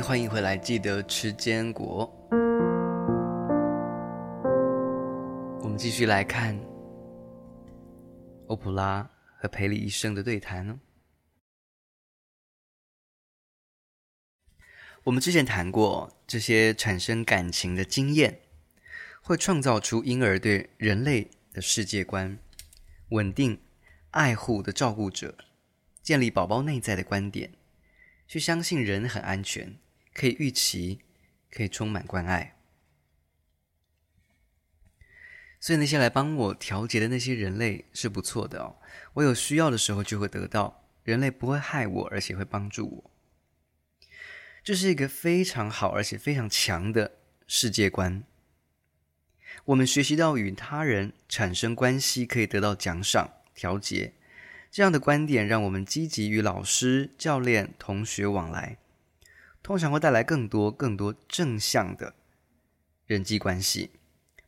[0.00, 2.12] 欢迎回来，记得吃坚果。
[5.60, 6.58] 我们继续来看
[8.46, 9.08] 欧普拉
[9.38, 10.80] 和培里医生的对谈呢。
[15.04, 18.40] 我们之前谈过，这些产生感情的经验
[19.22, 22.38] 会创造出婴儿对人类的世界观，
[23.10, 23.60] 稳定、
[24.10, 25.36] 爱护的照顾者，
[26.02, 27.52] 建立宝宝内在的观点，
[28.26, 29.78] 去相信人很安全，
[30.18, 30.98] 可以预期，
[31.48, 32.56] 可以充满关爱。
[35.60, 38.76] 所以那些来帮我调节的那些人类是不错的哦。
[39.14, 43.10] 我有需要的时候就会得到，人类不会害我，而且会帮助我。
[44.64, 47.12] 这是一个非常好而且非常强的
[47.46, 48.24] 世界观。
[49.66, 54.14] 我们学习到与他人产生关系可以得到奖赏、调节，
[54.70, 58.78] 这样的观点让我们积极与老师、教练、同学往来，
[59.68, 62.14] 通常会带来更多更多正向的
[63.04, 63.90] 人际关系。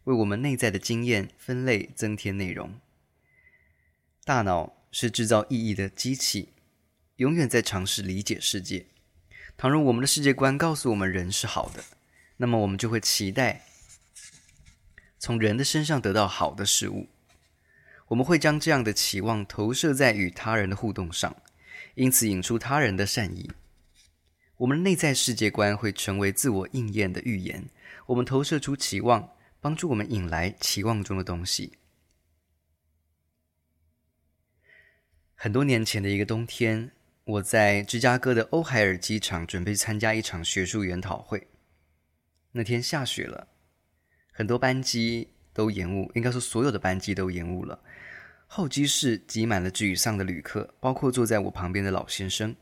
[0.04, 2.80] 为我们内在的经验分类增添内容。
[4.24, 6.54] 大脑是制造意义的机器，
[7.16, 8.86] 永远在尝试理解世界。
[9.58, 11.84] 倘若我们的世界观告诉我们人是好的，
[12.38, 13.66] 那么我们就会期待
[15.18, 17.10] 从人的身上得到好的事物。
[18.08, 21.36] 我们会将这样的期望投射在与他人的互动上，
[21.94, 23.50] 因此引出他人的善意。
[24.60, 27.68] 我们内在世界观会成为自我应验的预言。
[28.06, 29.30] 我们投射出期望。
[29.62, 31.74] 帮助我们引来期望中的东西。
[35.34, 36.92] 很多年前的一个冬天，
[37.24, 41.46] 我在芝加哥的欧海尔机场准备参加一场学术研讨会。
[42.52, 43.48] 那天下雪了，
[44.32, 47.78] 很多班机都延误，应该说所有的班机都延误了。
[48.46, 52.56] 候机室挤满了沮丧的旅客，包括坐在我旁边的老先生。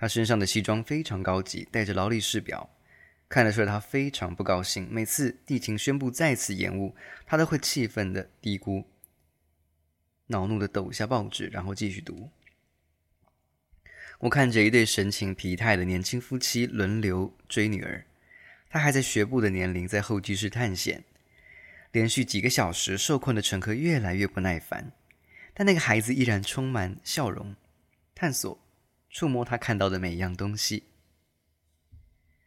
[0.00, 2.70] 他身上的西装非常高级，带着劳力士表。
[3.28, 4.88] 看得出来，他非常不高兴。
[4.90, 6.96] 每次地勤宣布再次延误，
[7.26, 8.86] 他都会气愤地嘀咕，
[10.28, 12.30] 恼怒地抖下报纸，然后继续读。
[14.20, 18.06] 我看着一对神情疲态的年轻夫妻轮流追女儿，
[18.70, 21.04] 他还在学步的年龄，在候机室探险。
[21.92, 24.92] 连续几个小时，受困的乘客越来越不耐烦，
[25.52, 27.54] 但那个孩子依然充满笑容，
[28.14, 28.58] 探索、
[29.10, 30.84] 触摸他看到的每一样东西。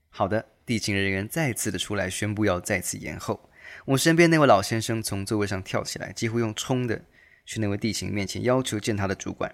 [0.09, 0.47] 好的。
[0.65, 3.49] 地勤人员再次的出来宣布要再次延后。
[3.83, 7.03] 我身边那位老先生从座位上跳起来，几乎用冲的
[7.45, 9.53] 去那位地勤面前要求见他的主管。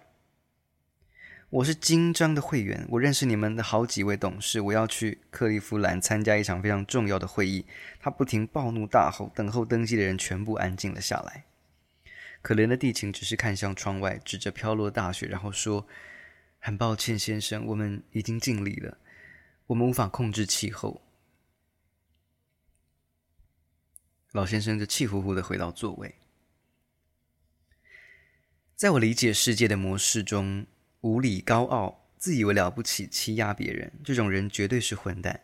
[1.50, 7.66] 我是金章的会员，我认识你们的好几位董事，我要去克利夫兰参加一场非常重要的会议。
[8.00, 11.46] 他不停暴怒大吼，等候登机的人全部安静了下来。
[12.44, 15.88] 可怜的地勤只是看向窗外，指着飘落的大雪，然后说
[16.60, 18.98] ：“很抱歉，先生，我们已经尽力了。”
[19.68, 21.02] 我们无法控制气候。
[24.32, 26.16] 老先生就气呼呼的回到座位。
[28.76, 30.66] 在我理解世界的模式中，
[31.02, 35.44] 无理高傲、自以为了不起、欺压别人，这种人绝对是混蛋。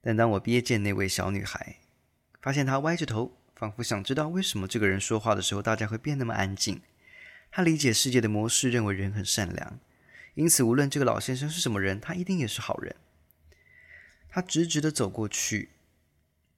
[0.00, 1.78] 但当我瞥见那位小女孩，
[2.40, 6.80] 发现她歪着头，仿佛想知道为什么这个人说话的时候，大家会变那么安静。
[7.50, 9.78] 他理解世界的模式，认为人很善良。
[10.34, 12.94] 因此，无论这个老先生是什么人，他一定也是好人。
[14.28, 15.70] 他直直的走过去，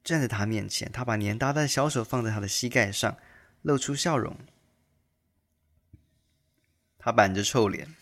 [0.04, 3.16] 站在他面前，他把黏哒哒的小手放在他的膝盖上，
[3.62, 4.36] 露出笑容。
[6.98, 7.94] 他板着臭脸，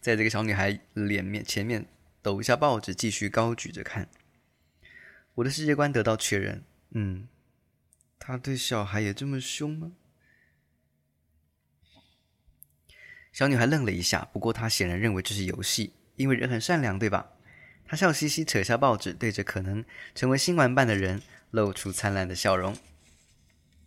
[0.00, 1.86] 在这个小女孩脸面前面
[2.22, 4.08] 抖一下报纸，继续高举着看。
[5.34, 6.62] 我的世界观得到确认。
[6.90, 7.26] 嗯，
[8.18, 9.92] 他对小孩也这么凶吗？
[13.32, 17.32] 小女孩愣了一下，不过她显然认为这是游戏，因为人很善良，对吧？
[17.86, 19.84] 她笑嘻嘻，扯下报纸，对着可能
[20.14, 22.76] 成为新玩伴的人露出灿烂的笑容。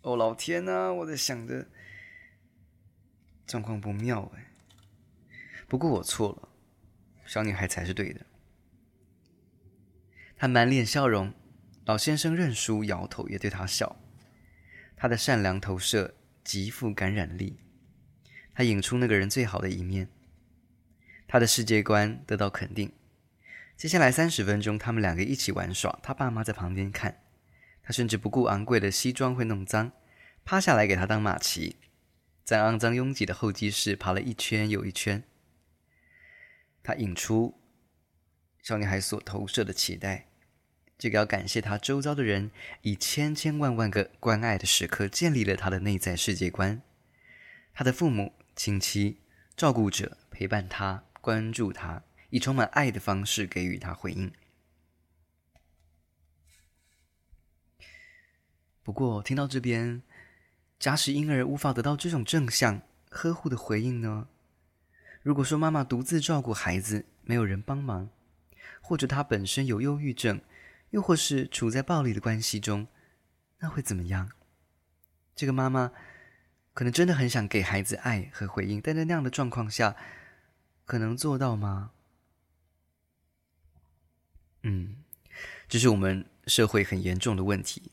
[0.02, 1.66] 哦，老天呐，我在想着，
[3.46, 4.46] 状况不妙哎。
[5.68, 6.48] 不过我错了，
[7.24, 8.26] 小女孩才是对的。
[10.36, 11.32] 她满脸笑容，
[11.84, 13.96] 老先生认输，摇头也对她笑。
[14.96, 17.58] 他的善良投射极富感染力。
[18.56, 20.08] 他引出那个人最好的一面，
[21.28, 22.90] 他的世界观得到肯定。
[23.76, 27.20] 接下来三十分钟，他们两个一起玩耍，他爸妈在旁边看。
[27.82, 29.92] 他甚至不顾昂贵的西装会弄脏，
[30.42, 31.76] 趴下来给他当马骑，
[32.44, 35.22] 在肮脏拥挤的候机室爬了一圈又一圈。
[36.82, 37.60] 他引出
[38.62, 40.28] 小女孩所投射的期待，
[40.96, 42.50] 这个要感谢他周遭的人，
[42.80, 46.80] 以千千万万个关爱的时刻，建立了他的内在世界观。
[47.74, 48.32] 他的父母。
[48.56, 49.20] 亲戚、
[49.54, 54.32] 照顾者陪伴他，关注他，以充满爱的方式给予他回应。
[58.82, 60.02] 不过，听到这边，
[60.78, 62.80] 假使婴儿无法得到这种正向
[63.10, 64.28] 呵护的回应呢？
[65.20, 68.08] 如果说妈妈独自照顾孩子，没有人帮忙，
[68.80, 70.40] 或者她本身有忧郁症，
[70.90, 72.86] 又或是处在暴力的关系中，
[73.58, 74.30] 那会怎么样？
[75.34, 75.92] 这个妈妈
[76.76, 79.96] 可能真的很想给孩子爱和回应，但在那样的状况下，
[80.84, 81.92] 可能做到吗？
[84.62, 84.96] 嗯，
[85.66, 87.92] 这是我们社会很严重的问题。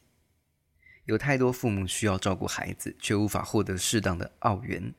[1.05, 4.93] 有太多父母需要照顾孩子，却无法获得适当的奥援，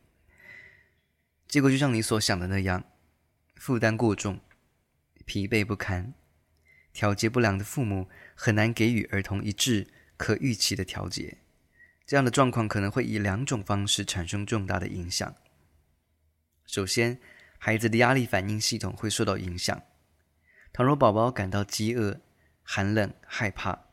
[1.46, 2.84] 结果就像你所想的那样，
[3.56, 4.40] 负担过重，
[5.26, 6.14] 疲惫不堪，
[6.94, 11.36] 调节不良的父母很难给予儿童一致、可预期的调节。
[12.06, 15.34] 这样的状况可能会以两种方式产生重大的影响。
[16.66, 17.18] 首先，
[17.58, 19.82] 孩子的压力反应系统会受到影响。
[20.72, 22.20] 倘若宝宝感到饥饿、
[22.62, 23.86] 寒冷、害怕，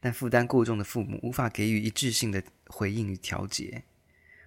[0.00, 3.84] 但负担过重的父母无法给予一致性的回应与调节，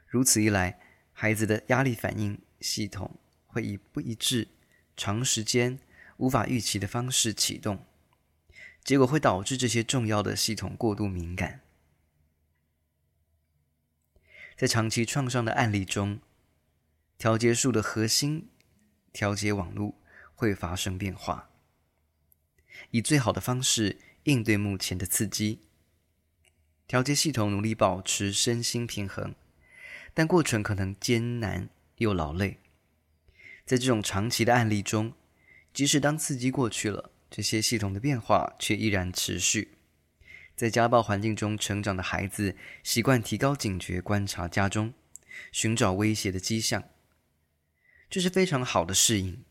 [0.08, 0.80] 如此一来，
[1.14, 4.48] 孩子的压力反应系统会以不一致、
[4.98, 5.80] 长时间、
[6.18, 7.86] 无法预期的方式启动，
[8.84, 11.62] 结果会导致这些重要的系统过度敏感。
[14.60, 16.20] 在长期创伤的案例中，
[17.18, 18.50] 调节术的核心
[19.14, 19.96] 调节网络
[20.36, 21.50] 会发生变化，
[22.92, 24.00] 以最好的方式。
[24.24, 25.62] 应对目前的刺激，
[26.86, 29.34] 调节系统努力保持身心平衡，
[30.14, 32.60] 但过程可能艰难又劳累。
[33.66, 35.14] 在这种长期的案例中，
[35.74, 39.79] 即使当刺激过去了，这些系统的变化却依然持续。
[40.60, 42.54] 在家暴环境中成长的孩子，
[42.84, 44.94] 习惯提高警觉，观察家中，
[45.54, 46.84] 寻找威胁的迹象，
[48.10, 49.42] 这是非常好的适应。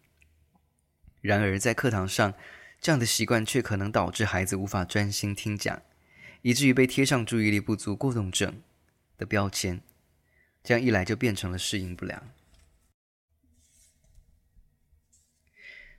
[1.22, 2.34] 然而，在课堂上，
[2.78, 5.80] 这样的习惯却可能导致孩子无法专心听讲，
[6.42, 8.60] 以至于被贴上注意力不足过动症
[9.16, 9.80] 的标签。
[10.62, 12.28] 这样一来就变成了适应不良。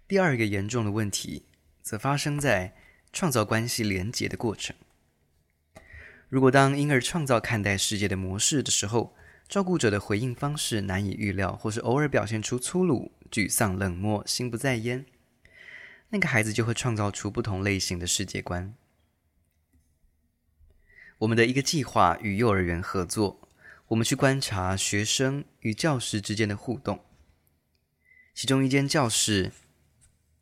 [0.08, 1.48] 第二个严重的问题，
[1.82, 2.76] 则发生在
[3.12, 4.76] 创造关系连结的过程。
[6.30, 9.16] 如果当婴儿创造看待世界的模式的时候，
[9.48, 15.04] 照顾者的回应方式难以预料，或是偶尔表现出粗鲁、沮丧、冷漠、心不在焉。
[16.10, 18.76] 那个孩子就会创造出不同类型的世界观。
[21.18, 23.50] 我们的一个计划与幼儿园合作，
[23.88, 27.04] 我们去观察学生与教师之间的互动。
[28.36, 29.52] 其中一间教室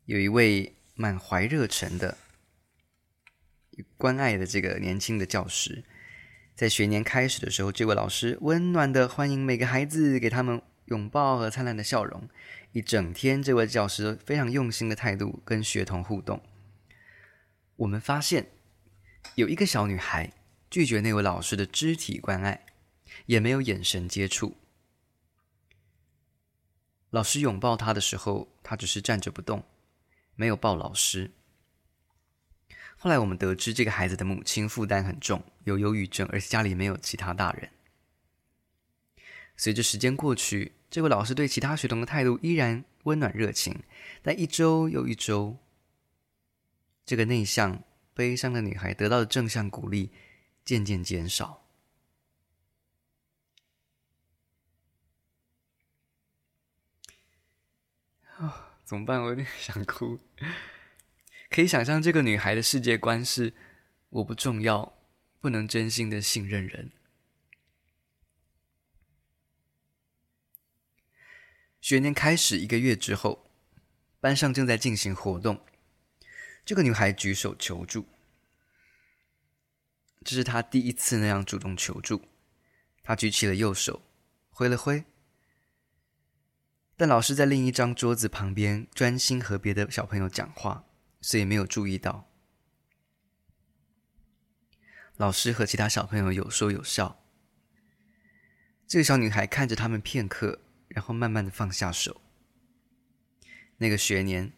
[0.04, 2.18] 有一位满怀热忱的、
[3.96, 5.84] 关爱的这个年轻的教师，
[6.54, 12.28] 在学年开始的时候，这位老师温暖的欢迎每个孩子，给他们拥抱和灿烂的笑容。
[12.72, 16.42] 一整天，这位教师非常用心的态度跟学童互动。
[17.76, 18.50] 我们发现
[19.36, 20.32] 有一个小女孩
[20.70, 22.66] 拒绝那位老师的肢体关爱，
[23.26, 24.56] 也没有眼神接触。
[27.10, 29.64] 老师拥抱她的时候，她只是站着不动，
[30.34, 31.30] 没有抱老师。
[33.00, 37.70] 后来我们得知，这个孩子的母亲负担很重，有忧郁症，而且家里没有其他大人。
[39.56, 43.82] 随着时间过去，这位老师对其他学童的态度依然温暖热情，
[44.20, 45.56] 但一周又一周，
[47.06, 50.10] 这个内向、悲伤的女孩得到的正向鼓励
[50.64, 51.64] 渐渐减少。
[58.38, 59.22] 啊，怎么办？
[59.22, 60.18] 我有点想哭。
[61.50, 63.54] 可以想象，这个女孩的世界观是：
[64.10, 64.98] 我不重要，
[65.40, 66.90] 不能真心的信任人。
[71.80, 73.50] 学年开始一个月之后，
[74.20, 75.64] 班上正在进行活动。
[76.64, 78.06] 这个女孩举手求助，
[80.22, 82.20] 这是她第一次那样主动求助。
[83.02, 84.02] 她举起了右手，
[84.50, 85.02] 挥了挥。
[86.94, 90.84] 但老师在另一张桌子旁边专心和别的小朋友讲话，
[91.28, 92.26] 所以没有注意到。
[95.18, 97.22] 老师和其他小朋友有说有笑。
[98.86, 100.60] 这个小女孩看着他们片刻。
[100.88, 102.22] 然后慢慢的放下手。
[103.76, 104.54] 那个学年，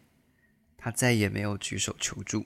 [0.77, 2.45] 她再也没有举手求助。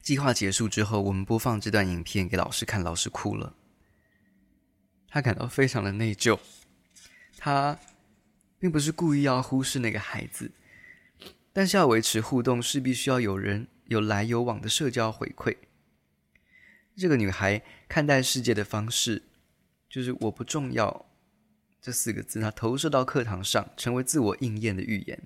[0.00, 3.56] 计划结束之后，我们播放这段影片给老师看，老师哭了。
[5.08, 6.38] 他感到非常的内疚。
[7.36, 7.76] 他
[8.60, 10.52] 并不是故意要忽视那个孩子，
[11.52, 15.56] 但是要维持互动，势必需要有人有来有往的社交回馈。
[16.94, 19.24] 这个女孩看待世界的方式。
[19.88, 21.06] 就是我不重要，
[21.82, 25.20] 这四个字，她投射到课堂上，成为自我应验的预言。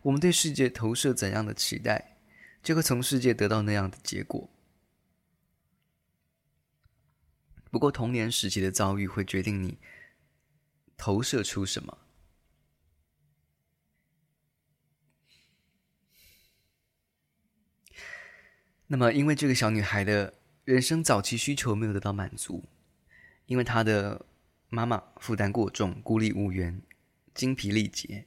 [0.00, 2.16] 我们对世界投射怎样的期待，
[2.62, 4.48] 就会从世界得到那样的结果。
[7.70, 9.76] 不过，童年时期的遭遇会决定你
[10.96, 11.98] 投射出什么。
[18.90, 20.32] 那么，因为这个小女孩的
[20.64, 22.64] 人生早期需求没有得到满足，
[23.44, 24.24] 因为她的
[24.70, 26.80] 妈妈负担过重、孤立无援、
[27.34, 28.24] 精疲力竭，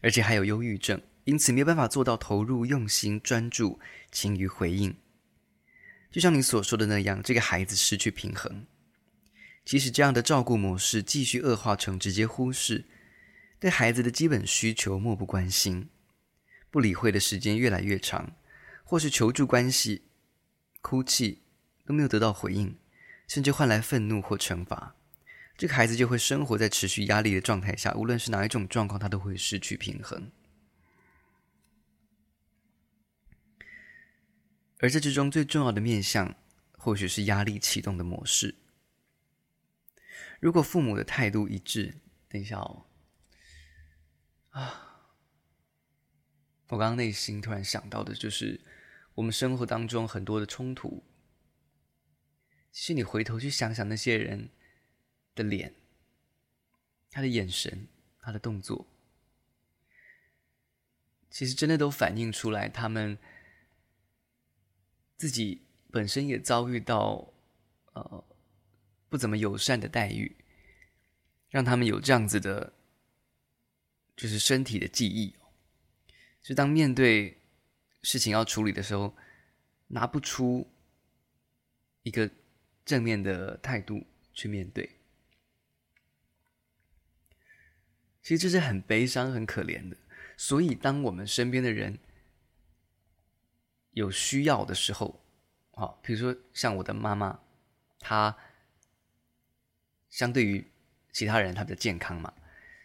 [0.00, 3.80] 而且还有忧郁症，因此没有办法做到投入、用心、专注、
[4.12, 4.94] 勤于回应。
[6.12, 8.66] 就像你所说的那样，这个孩子失去平衡。
[9.64, 12.84] 即使这样的照顾模式继续恶化成直接忽视，
[13.58, 15.88] 对孩子的基本需求漠不关心，
[16.70, 18.32] 不理会的时间越来越长。
[18.90, 20.02] 或是求助关系、
[20.80, 21.42] 哭泣
[21.84, 22.76] 都没有得到回应，
[23.28, 24.96] 甚至换来愤怒或惩罚，
[25.56, 27.94] 这个孩子就会生活在持续压力的状态下。
[27.94, 30.32] 无论是哪一种状况，他都会失去平衡。
[34.80, 36.34] 而这之中最重要的面向，
[36.72, 38.56] 或许是压力启动的模式。
[40.40, 41.94] 如果父母的态度一致，
[42.28, 42.86] 等一下哦，
[44.50, 45.06] 啊，
[46.66, 48.60] 我刚刚内心突然想到的就是。
[49.16, 51.02] 我们生活当中很多的冲突，
[52.70, 54.48] 其实你回头去想想那些人
[55.34, 55.74] 的脸、
[57.10, 57.88] 他的眼神、
[58.20, 58.86] 他的动作，
[61.28, 63.18] 其实真的都反映出来，他们
[65.16, 67.32] 自己本身也遭遇到
[67.92, 68.24] 呃
[69.08, 70.36] 不怎么友善的待遇，
[71.50, 72.72] 让他们有这样子的，
[74.16, 75.34] 就是身体的记忆，
[76.40, 77.39] 就当面对。
[78.02, 79.14] 事情要处理的时候，
[79.88, 80.66] 拿不出
[82.02, 82.30] 一个
[82.84, 84.98] 正面的态度去面对，
[88.22, 89.96] 其实这是很悲伤、很可怜的。
[90.36, 91.98] 所以，当我们身边的人
[93.90, 95.22] 有需要的时候，
[95.72, 97.38] 好，比如说像我的妈妈，
[97.98, 98.34] 她
[100.08, 100.66] 相对于
[101.12, 102.32] 其他人，她的健康嘛，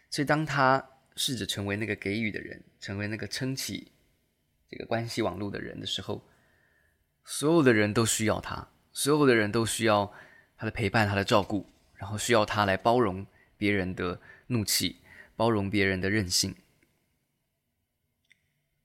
[0.09, 3.93] 所以当她试着成为那个给予的人，成为那个撑起。
[4.67, 6.27] 这个关系网络的人的时候，
[7.23, 10.11] 所有的人都需要他，所有的人都需要
[10.57, 13.25] 他的陪伴、他的照顾，然后需要他来包容
[13.57, 15.01] 别人的怒气，
[15.35, 16.55] 包容别人的任性。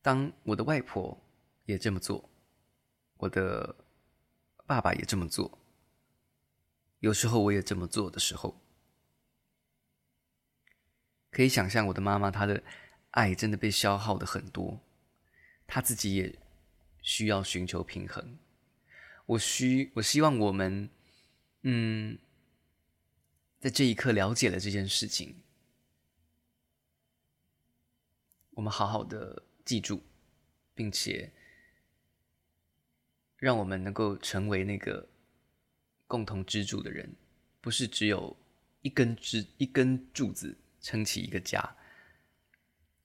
[0.03, 1.19] 当我的外婆
[1.65, 2.31] 也这么做，
[3.19, 3.77] 我的
[4.67, 5.59] 爸爸也这么做，
[7.01, 8.61] 有时候我也这么做的时候，
[11.31, 12.63] 可以想象我的妈妈她的
[13.11, 14.81] 爱真的被消耗的很多。
[15.73, 16.37] 他自己也
[17.01, 18.37] 需要寻求平衡。
[19.25, 20.91] 我需，我希望我们，
[21.63, 22.19] 嗯，
[23.61, 25.37] 在这一刻了解了这件事情，
[28.51, 30.03] 我们好好的记住，
[30.75, 31.31] 并且
[33.37, 35.09] 让我们能够成为那个
[36.09, 37.15] 共同支柱的人，
[37.61, 38.37] 不是只有
[38.83, 41.77] 一根支一根柱子撑起一个家，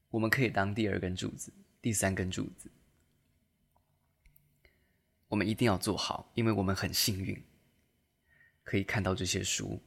[0.09, 1.53] 我们可以当第二根柱子。
[1.85, 2.67] 第三根柱子，
[5.27, 7.39] 我们一定要做好，因为我们很幸运，
[8.63, 9.79] 可以看到这些书，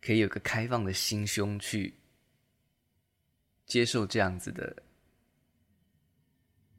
[0.00, 1.94] 可以有个开放的心胸去
[3.66, 4.84] 接受这样子的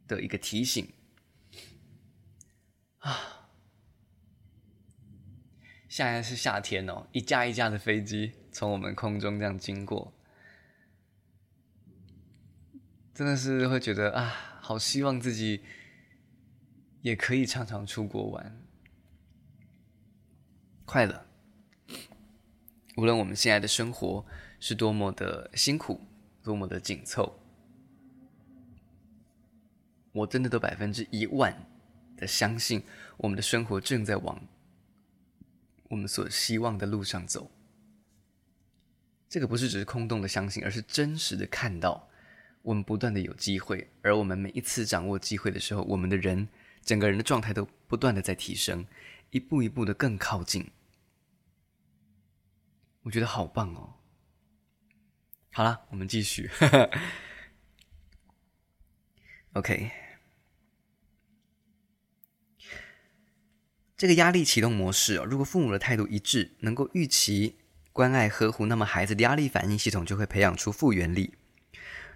[0.08, 0.90] 的一个提醒
[3.00, 3.50] 啊！
[5.90, 10.14] 现在是夏天哦，一架一架的飞机从我们空中这样经过。
[13.20, 15.62] 真的是会觉得啊，好希望自己
[17.02, 18.62] 也可以常常出国玩，
[20.86, 21.26] 快乐。
[22.96, 24.26] 无论我们现在的生活
[24.62, 26.00] 是多么的辛苦，
[26.42, 27.38] 多么的紧凑，
[30.14, 31.54] 我真的都百分之一万
[32.16, 32.82] 的相信，
[33.18, 34.42] 我们的生活正在往
[35.90, 37.52] 我们所希望的路上走。
[39.28, 42.09] 这个不是只是空洞的相信，而是真实的看到。
[42.62, 46.48] 我们不断的有机会，而我们每一次掌握机会的时候，我们的人
[46.84, 48.86] 整个人的状态都不断的在提升，
[49.32, 50.70] 一步一步的更靠近。
[53.04, 53.96] 我觉得好棒哦！
[55.52, 56.50] 好了，我们继续。
[59.54, 59.90] OK，
[63.98, 67.58] 这个压力启动模式哦，如果父母的态度一致，能够预期
[67.92, 71.34] 关爱呵护，那么孩子的压力反应系统就会培养出复原力。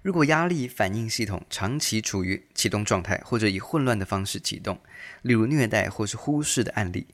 [0.04, 4.78] 如果压力反应系统长期处于启动状态，或者以混乱的方式启动，
[5.22, 7.08] 例如虐待或是忽视的案例，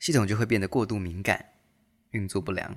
[0.00, 1.46] 系统就会变得过度敏感，
[2.10, 2.76] 运作不良。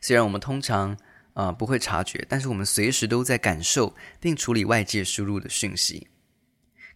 [0.00, 0.96] 虽然我们通常
[1.34, 6.08] 啊、不会察觉，但是我们随时都在感受并处理外界输入的讯息。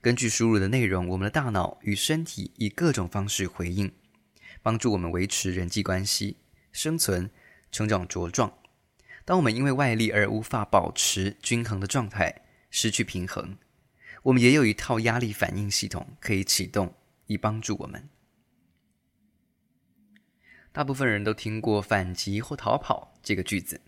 [0.01, 3.93] 根据输入的内容，我们的大脑与身体以各种方式回应，
[4.63, 6.39] 帮助我们维持人际关系、
[6.73, 7.29] 生存、
[7.71, 8.51] 成长茁壮。
[9.29, 12.35] 当我们因为外力而无法保持均衡的状态，
[12.71, 13.59] 失去平衡，
[14.23, 16.95] 我们也有一套压力反应系统可以启动，
[17.27, 18.09] 以帮助我们。
[20.73, 23.79] 大部分人都听过“反击”或“逃跑”这个句子，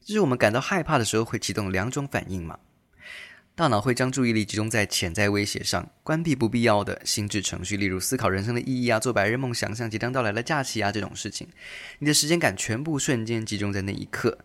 [0.00, 2.58] 这是我们感到害怕的时候会启动两种反应嘛。
[3.54, 11.46] 大脑会将注意力集中在潜在威胁上，关闭不必要的心智程序，例如思考人生的意义啊、做白日梦、想象即将到来的假期啊这种事情。
[11.98, 14.38] 你的时间感全部瞬间集中在那一刻，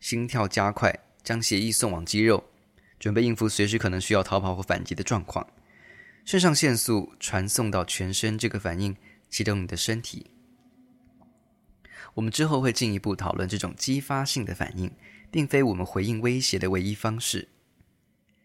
[0.00, 2.44] 心跳加快，将血液送往肌肉，
[2.98, 5.46] 准备应付随时可能需要逃跑或反击的状况。
[6.24, 8.96] 肾上腺素传送到全身，这个反应
[9.30, 10.30] 启动你的身体。
[12.14, 14.90] 我们之后会进一步讨论这种激发性的反应，
[15.30, 17.48] 并非我们回应威胁的唯一方式。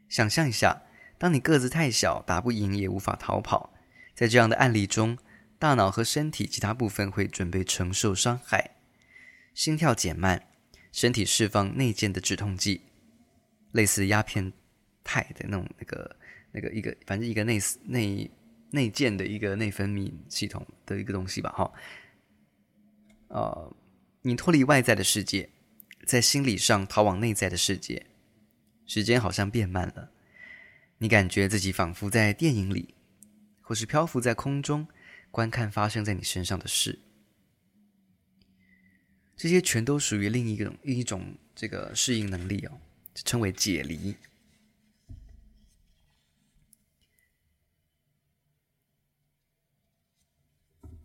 [0.08, 0.84] 想象一下，
[1.18, 3.74] 当你个子太小，打不赢也无法逃跑，
[4.14, 5.18] 在这样的案例中，
[5.58, 8.76] 大脑和身体其他部分会准备承受伤害，
[9.56, 10.48] 心跳减慢，
[10.94, 12.80] 身体释放内建的止痛剂，
[13.72, 14.54] 类似鸦片
[15.04, 16.16] 肽的那种那个
[16.52, 18.32] 那个一个，反正一个内内
[18.70, 21.74] 内建的一个内分泌系统的一个东西吧，哈。
[23.30, 23.76] 呃，
[24.22, 25.50] 你脱离外在的世界，
[26.06, 28.06] 在心理上逃往内在的世界，
[28.86, 30.12] 时间好像变慢了。
[31.00, 32.94] 你感觉自己仿佛在电影里，
[33.62, 34.88] 或是漂浮在空中，
[35.32, 37.00] 观看发生在你身上的事。
[39.36, 42.80] 这些全都属于另一种一种这个适应能力哦，
[43.14, 44.16] 称为解离。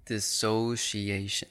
[0.06, 1.48] Dissociation。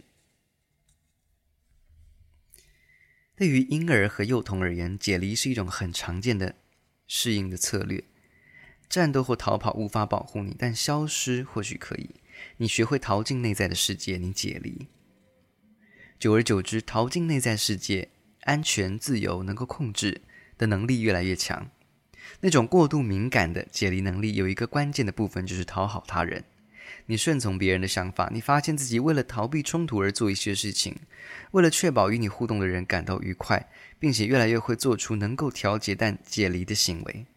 [3.35, 6.55] 对于婴儿和幼童而言，解离是一种很常见的
[7.05, 8.03] 适应的策略。
[8.89, 12.09] 战斗或逃跑无法保护你，但消失或许可以。
[12.57, 14.87] 你学会逃进内在的世界，你解离。
[16.19, 18.10] 久而久之，逃进内在世界，
[18.41, 20.21] 安全、自由、能够控制
[20.58, 21.69] 的能力越来越强。
[22.41, 26.43] 那种过度敏感的解离能力有一个关键的部分，就是讨好他人。
[27.06, 30.95] 你顺从别人的想法，你发现自己为了逃避冲突而做一些事情，
[31.51, 37.27] 为了确保与你互动的人感到愉快，并且越来越会做出能够调节但解离的行为。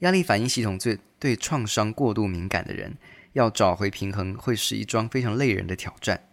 [0.00, 2.98] 压力反应系统最对创伤过度敏感的人，
[3.32, 6.28] 要找回平衡会是一桩非常累人的挑战。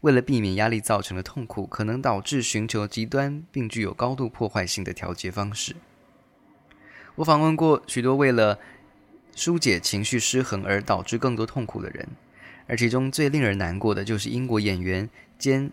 [0.00, 5.76] 为了避免压力造成的痛苦，可能导致寻求极端并具有高度破坏性的调节方式。
[7.16, 8.58] 我访问过许多为了
[9.34, 12.08] 疏解情绪失衡而导致更多痛苦的人，
[12.66, 15.70] 而其中最令人难过的就是英国演员兼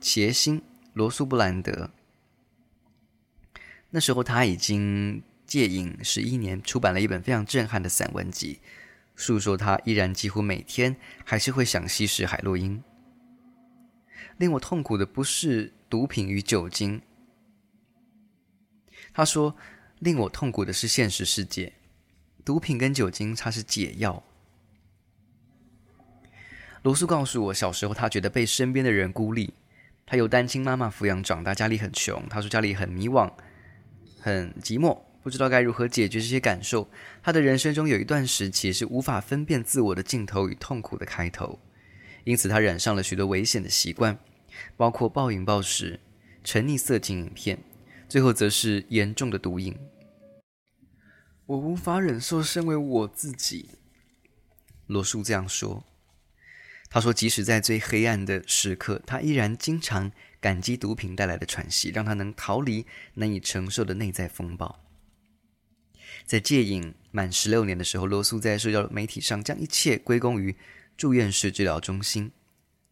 [0.00, 0.62] 谐星
[0.94, 1.90] 罗素·布兰德。
[3.90, 8.60] 那时候他已经戒瘾十一年，出版了一本非常震撼的散文集，
[9.16, 12.82] 诉说他依然几乎每天还是会想吸食海洛因。
[14.38, 17.00] 令我痛苦的不是毒品与酒精，
[19.12, 19.54] 他说，
[19.98, 21.72] 令我痛苦的是现实世界。
[22.44, 24.22] 毒品跟酒精，它是解药。
[26.82, 29.54] 罗素告诉我，小时候他觉得被身边的人孤立，
[30.04, 32.28] 他由单亲妈妈抚养长大，家里很穷。
[32.28, 33.30] 他说家里很迷惘，
[34.18, 36.88] 很寂寞，不知道该如何解决这些感受。
[37.22, 41.60] 他的人生中有一段时期是无法分辨自我的尽头与痛苦的开头，
[42.24, 44.18] 因此他染上了许多危险的习惯，
[44.76, 46.00] 包括暴饮暴食、
[46.44, 47.58] 沉溺色情影片，
[48.08, 49.76] 最后则是严重的毒瘾。
[51.46, 53.70] 我无法忍受身为我自己，
[54.86, 55.84] 罗素这样说。
[56.88, 64.84] 他说，即使在最黑暗的时刻，他依然经常感激毒品带来的喘息，让他能逃离难以承受的内在风暴。
[66.26, 70.54] 在戒瘾满十六年的时候，罗素在社交媒体上将一切归功于
[71.02, 72.30] 住院式治疗中心、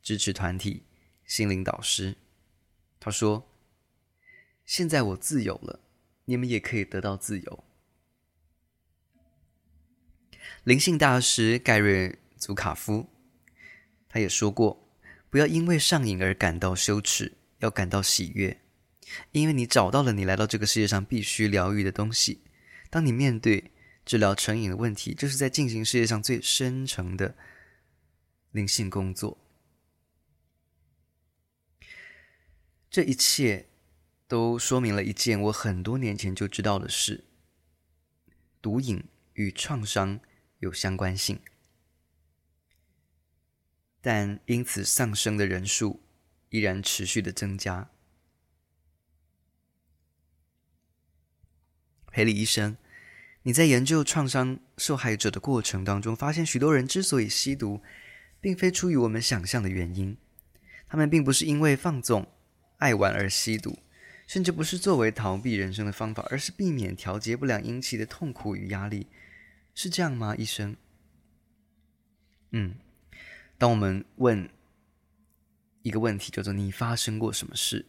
[0.03, 0.83] 支持团体、
[1.25, 2.17] 心灵导师。
[2.99, 3.49] 他说
[4.67, 5.79] ：“现在我自由了，
[6.25, 7.65] 你们也可以得到自由。”
[10.65, 13.09] 灵性大师盖瑞·祖卡夫，
[14.09, 14.91] 他也说过
[15.31, 18.61] ：“不要因为上瘾而感到羞耻，要感到喜悦，
[19.31, 22.43] 因为你找到了你来到这个世界上必须疗愈的东西。
[22.91, 23.71] 当你面对
[24.05, 27.37] 治疗成瘾的问题，就是在进行世界上最深层的
[28.53, 29.39] 灵性工作。
[32.91, 33.69] 这一切
[34.27, 37.25] 都说明了一件我很多年前就知道的事：
[38.61, 40.21] 毒瘾与创伤。”
[40.61, 41.41] 有相关性，
[44.03, 46.03] 但因此丧生的人数
[46.51, 47.91] 依然持续的增加。
[52.09, 52.77] 裴李医生，
[53.45, 57.83] 你在研究创伤受害者的过程当中，发现许多人之所以吸毒，
[58.41, 60.17] 并非出于我们想象的原因，
[60.89, 62.27] 他们并不是因为放纵、
[62.79, 63.79] 爱玩而吸毒，
[64.27, 69.07] 甚至不是作为逃避人生的方法，而是避免调节不良引起的痛苦与压力，
[69.75, 70.77] 是这样吗，医生？
[72.53, 72.77] 嗯，
[73.59, 74.49] 当我们问
[75.83, 77.87] 一个问题，叫做“你发生过什么事”，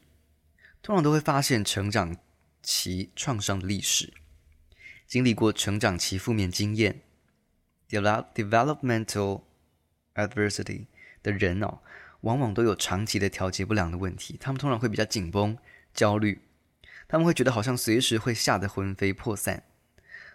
[0.83, 2.17] 通常都会发现成长
[2.61, 4.13] 期创伤的历史，
[5.07, 7.01] 经历过成长期负面经验
[7.89, 9.43] （developmental
[10.15, 10.87] adversity）
[11.23, 11.79] 的人哦，
[12.21, 14.37] 往往都有长期的调节不良的问题。
[14.39, 15.57] 他们通常会比较紧绷、
[15.93, 16.41] 焦虑，
[17.07, 19.63] 他们会觉得好像随时会吓得魂飞魄散，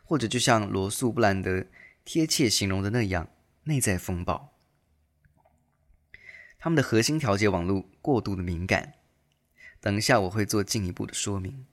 [0.05, 1.67] 或者就像罗素·布兰德
[2.05, 3.29] 贴切形容的那样。
[3.69, 4.55] 内在风暴，
[6.57, 8.93] 他们的核心调节网络过度的敏感。
[9.81, 11.67] 等一下我会做进一步的说明。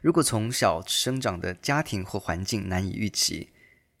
[0.00, 3.52] 如果从小生长的家庭或环境难以预期、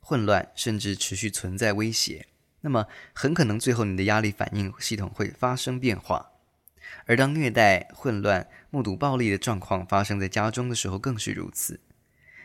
[0.04, 2.26] 混乱，甚至持续存在威胁，
[2.60, 6.32] 那么很可能最后你的压力反应系统会发生变化。
[7.06, 11.80] 而当虐待、混乱、目睹暴力的状况发生在家中的时候，更是如此。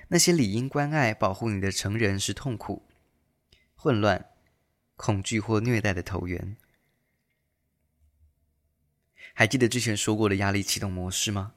[0.10, 2.84] 那些理应关爱、保护你的成人是痛苦、
[3.76, 4.28] 混乱、
[4.96, 6.56] 恐惧或虐待的投缘。
[9.34, 11.54] 还记得之前说过的压力启动模式吗？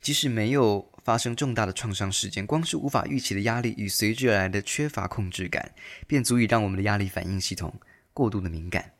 [0.00, 5.72] 即使没有发生重大的创伤事件，光是无法预期的压力与随之而来的缺乏控制感，
[6.04, 7.72] 便足以让我们的压力反应系统
[8.12, 8.94] 过度的敏感，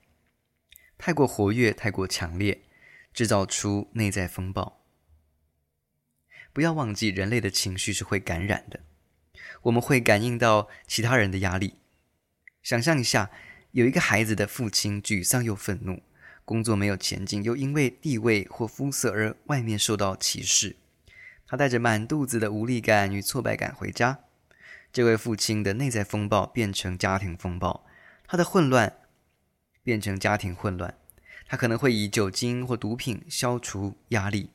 [0.96, 2.60] 太过活跃、太过强烈，
[3.12, 4.84] 制造出内在风暴。
[6.52, 8.78] 不要忘记，人类的情绪是会感染的。
[9.62, 11.74] 我们会感应到其他人的压力。
[12.62, 13.32] 想象一下，
[13.72, 16.00] 有一个孩子的父亲沮丧又愤怒，
[16.44, 20.76] 工作没有前进，又因为地位或肤色而外面受到歧视。
[21.48, 24.20] 他带着满肚子的无力感与挫败感回家。
[24.92, 27.86] 这位父亲的内在风暴变成家庭风暴，
[28.26, 28.98] 他的混乱
[29.82, 30.96] 变成家庭混乱。
[31.48, 34.50] 他可能会以酒精或毒品消除压力。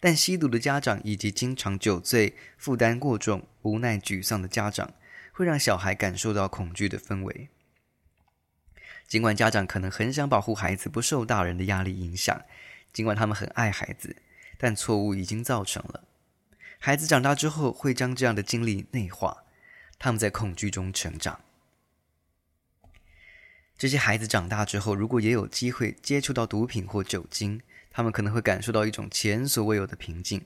[0.00, 4.94] 但吸毒的家长以及经常酒醉、负担过重、无奈、沮丧的家长，
[5.32, 7.50] 会让小孩感受到恐惧的氛围。
[9.06, 12.40] 尽管家长可能很想保护孩子不受大人的压力影响，
[12.92, 14.16] 尽管他们很爱孩子，
[14.62, 16.04] 但错误已经造成了。
[16.78, 19.44] 孩子长大之后会将这样的经历内化，
[19.98, 21.40] 他们在恐惧中成长。
[23.78, 30.44] 这些孩子长大之后，如果也有机会接触到毒品或酒精，他们可能会感受到一种前所未有的平静，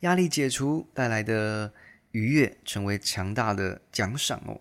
[0.00, 1.74] 压力解除带来的
[2.12, 4.60] 愉悦成为强大的奖赏哦。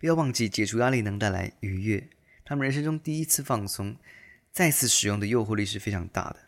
[0.00, 2.08] 不要忘记，解除压力能带来愉悦。
[2.46, 3.96] 他们人生中第一次放松，
[4.50, 6.45] 再次使用的诱惑力是非常大的。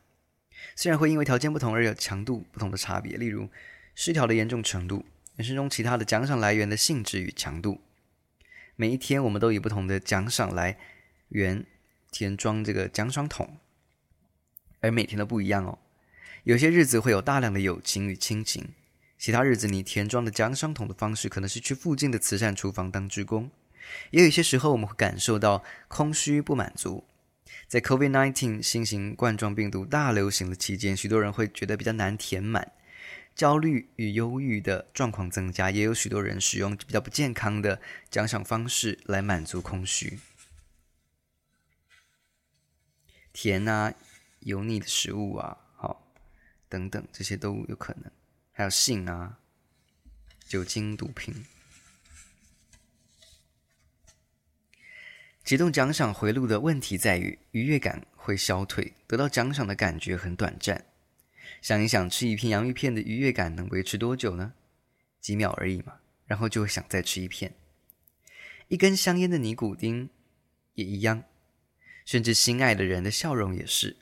[0.76, 3.48] 虽然会因为条件不同而有强度不同的差别，例如
[3.94, 5.04] 失调的严重程度，
[5.36, 7.80] 人生中其他的奖赏来源的性质与强度。
[8.76, 10.78] 每一天，我们都以不同的奖赏来
[11.30, 11.66] 源
[12.10, 13.58] 填装这个奖赏桶。
[14.80, 15.78] 而每天都不一样哦，
[16.44, 18.68] 有些日子会有大量的友情与亲情，
[19.18, 23.50] 其他日子你填装的奖赏桶的方式可能是去附近的慈善厨房当志工。
[24.12, 27.02] 也有一些时候我们会感受到空虚不满足。
[27.68, 32.72] 在 COVID-19 新型冠状病毒大流行的期间，许多人会觉得比较难填满，
[33.36, 40.18] 焦虑与忧郁的状况增加，也有许多人使用比较不健康的奖赏方式来满足空虚。
[43.32, 43.94] 甜啊。
[44.42, 46.12] 油腻的食物啊，好，
[46.68, 48.04] 等等，这些都有可能。
[48.52, 49.40] 还有性啊，
[50.46, 51.44] 酒精、毒品。
[55.48, 60.84] 启动奖赏回路的问题在于，愉悦感会消退，得到奖赏的感觉很短暂。
[61.62, 64.52] 想一想，吃一片洋芋片的愉悦感能维持多久呢？
[65.22, 67.54] 几秒而已嘛，然后就会想再吃一片。
[68.66, 70.10] 一根香烟的尼古丁
[70.74, 71.24] 也一样，
[72.04, 73.96] 甚至心爱的人的笑容也是。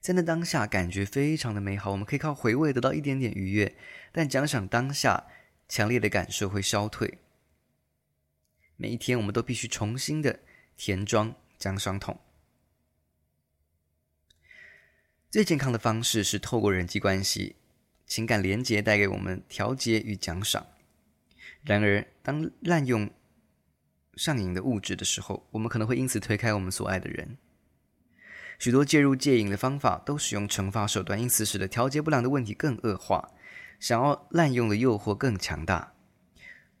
[0.00, 3.76] 在那当下，感觉非常的美好，我们可以靠回味得到一点点愉悦，
[4.10, 5.26] 但奖赏当下，
[5.68, 7.18] 强烈的感受会消退。
[8.78, 10.40] 每一天，我们都必须重新的
[10.76, 12.18] 填装奖赏桶。
[15.30, 17.56] 最健康的方式是透过人际关系、
[18.06, 20.66] 情感连结带给我们调节与奖赏。
[21.62, 23.10] 然而，当滥用
[24.14, 27.36] 上瘾的物质的时候，我们可能会因此推开我们所爱的人。
[28.58, 33.32] 许多介入戒瘾的方法都使用惩罚手段，因此使得调节不良的问题更恶化。
[33.78, 35.92] 想要滥用的诱惑更强大，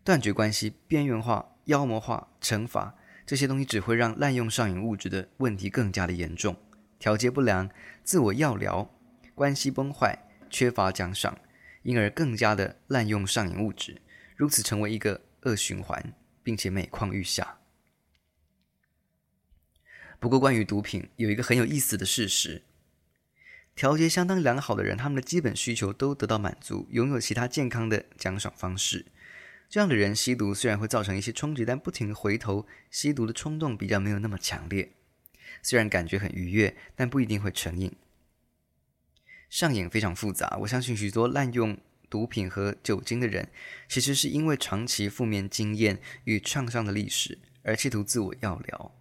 [0.02, 2.94] 断绝关系、边缘化、妖魔化、惩罚，
[3.26, 6.56] 这些东西只会让滥用上瘾物质的问题更加的严重，
[7.00, 7.68] 调节不良、
[8.04, 8.94] 自我药疗、
[9.34, 10.16] 关系崩坏、
[10.48, 11.36] 缺乏奖赏，
[11.82, 14.00] 因而更加的滥用上瘾物质，
[14.36, 17.58] 如此成为一个恶循环，并且每况愈下。
[20.20, 22.62] 不过，关于毒品，有一个很有意思的事实：
[23.74, 29.06] 调节相当良好的人，他们的基本需求都得到满足，拥有其他健康的奖赏方式。
[29.68, 34.92] 这样的人吸毒虽然会造成一些冲击，但不停回头吸毒的冲动比较没有那么强烈。
[35.62, 37.94] 虽然感觉很愉悦，但不一定会成瘾。
[39.48, 43.50] 上瘾非常复杂，我相信许多滥用毒品和酒精的人，
[43.88, 48.94] 其实是因为长期负面经验与创伤的历史，而企图自我药疗。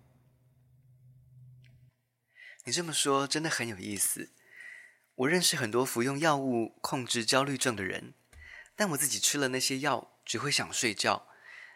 [2.66, 4.32] 你这么说真的很有意思。
[5.16, 8.16] 我认识很多服用药物控制焦虑症的人，
[8.76, 10.15] 但我自己吃了那些药。
[10.26, 11.28] 只会想睡觉，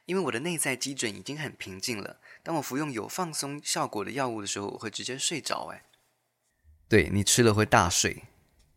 [0.05, 2.19] 因为我的内在基准已经很平静了。
[2.41, 5.67] 当我服用有放松效果的药物的时候，我会直接睡着。
[5.71, 5.85] 哎，
[6.88, 8.23] 对，你吃了会大睡，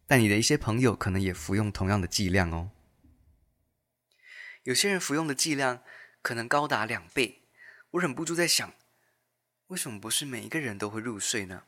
[0.06, 2.70] 但你的一些朋友可能也服用同样的剂量哦。
[4.64, 5.82] 有些人服用的剂量
[6.20, 7.40] 可能高达两倍。
[7.92, 8.72] 我忍不住在想，
[9.66, 11.64] 为什么不是每一个人都会入睡呢？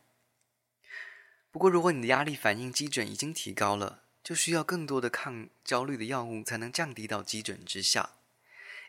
[1.50, 4.03] 不过，如果你的压力反应基准已经提高了。
[4.24, 8.14] 就需要更多的抗焦虑的药物才能降低到基准之下。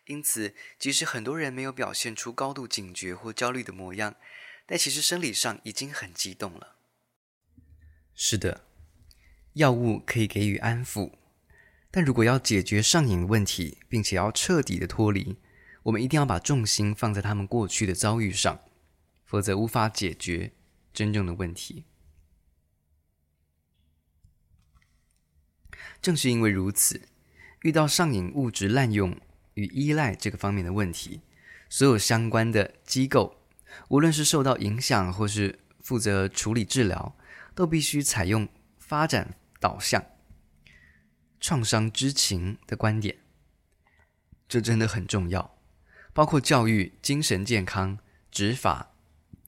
[0.06, 4.16] 因此，即使很多人没有表现出高度警觉或焦虑的模样，
[4.66, 6.76] 但其实生理上已经很激动了。
[8.14, 8.66] 是的，
[9.54, 11.12] 药物可以给予安抚，
[11.92, 15.38] 但如果要解决上瘾问题，并且要彻底的脱离，
[15.84, 18.62] 我们一定要把重心放在他们过去的遭遇上，
[19.26, 20.54] 否则无法解决
[20.94, 21.86] 真正的问题。
[26.02, 27.02] 正是因为如此，
[27.62, 29.18] 遇到上瘾物质滥用
[29.56, 31.22] 与依赖这个方面的问题，
[31.70, 33.38] 所有相关的机构，
[33.90, 37.16] 无论是受到影响或是负责处理治疗，
[37.54, 40.06] 都必须采用发展导向、
[41.40, 43.18] 创伤知情的观点。
[44.48, 45.58] 这真的很重要，
[46.14, 47.98] 包括教育、精神健康、
[48.30, 48.92] 执法、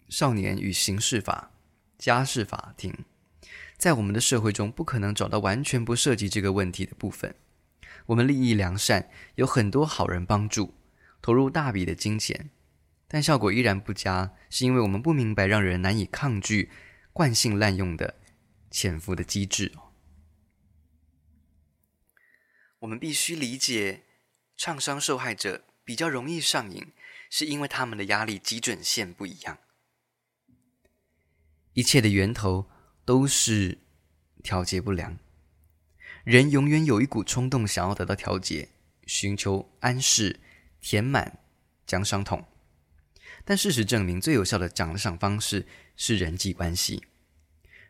[0.10, 1.52] 少年与刑事法、
[2.00, 3.06] 家事法庭。
[3.77, 7.35] 在我们的社会中，不可能找到完全不涉及这个问题的部分。
[8.07, 10.73] 我们利益良善，有很多好人帮助，
[11.21, 12.49] 投入大笔的金钱，
[13.07, 16.71] 但效果依然不佳，是因为我们不明白让人难以抗拒
[17.13, 18.15] 惯性滥用的
[18.71, 19.71] 潜伏的机制。
[22.79, 24.05] 我们必须理解，
[24.55, 26.93] 创伤受害者比较容易上瘾，
[27.29, 29.59] 是因为他们的压力基准线不一样。
[31.73, 32.71] 一切的源头。
[33.08, 33.78] 都是
[34.43, 35.17] 调节不良。
[36.26, 38.67] 人永远有一股冲动，想要得到调节，
[39.06, 40.41] 寻求安适、
[40.82, 41.39] 填满
[41.86, 42.43] 奖赏筒。
[43.46, 45.65] 但事实证明，最有效的奖赏方式
[45.96, 47.02] 是人际关系。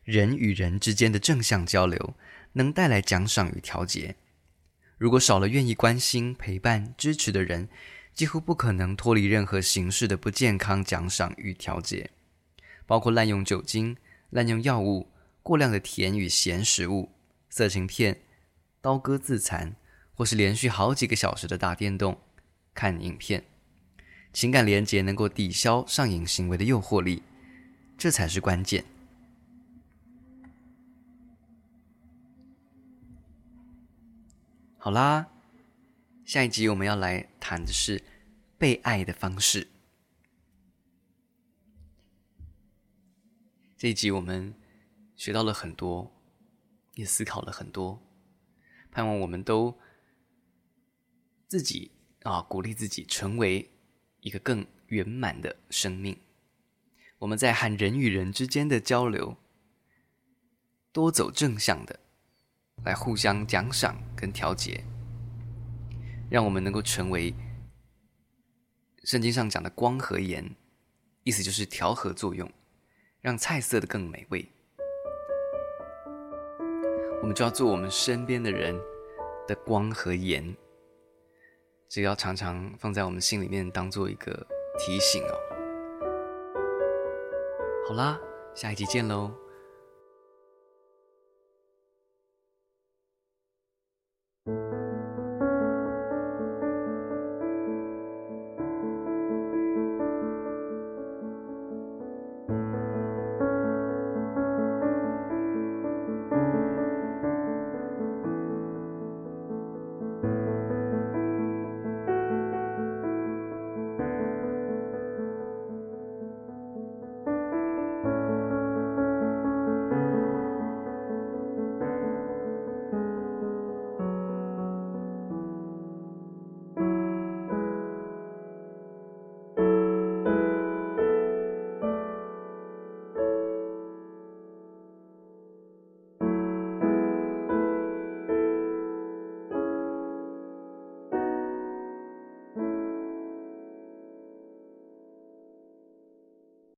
[0.03, 2.13] 人与人之间的正向交流，
[2.53, 4.15] 能带来奖赏与调节。
[4.99, 7.67] 如果少了愿意关心、陪伴、支持的人，
[8.13, 12.11] 几乎不可能脱离任何形式的不健康奖赏与调节，
[12.85, 13.97] 包括滥用酒精。
[14.29, 15.07] 滥用药物、
[15.41, 17.09] 过量的甜与咸食物、
[17.49, 18.21] 色情片、
[18.81, 19.75] 刀割自残，
[20.13, 22.19] 或是连续好几个小时的打电动、
[22.73, 23.45] 看影片，
[24.33, 27.23] 情感连结能够抵消上瘾行为的诱惑力，
[27.97, 28.83] 这才是关键。
[34.77, 35.27] 好啦，
[36.23, 38.01] 下一集我们要来谈的是
[38.57, 39.67] 被爱的方式。
[43.77, 44.55] 这一集我们
[45.15, 46.11] 学到了很多，
[46.95, 48.01] 也思考了很多，
[48.89, 49.77] 盼望我们都
[51.47, 51.91] 自己
[52.23, 53.69] 啊鼓励自己成为
[54.21, 56.17] 一个更圆满的生命。
[57.19, 59.37] 我们在和人与人之间的交流，
[60.91, 61.99] 多走正向的，
[62.83, 64.83] 来互相奖赏跟调节，
[66.31, 67.31] 让我们能够成为
[69.03, 70.55] 圣经上讲的光和盐，
[71.23, 72.51] 意思就是调和作用。
[73.27, 74.49] 让菜色的更美味，
[77.19, 78.73] 我们就要做我们身边的人
[79.45, 80.55] 的光和盐，
[81.89, 84.31] 这要常常放在我们心里面，当做一个
[84.79, 85.35] 提醒哦。
[87.85, 88.17] 好啦，
[88.55, 89.29] 下一集见喽。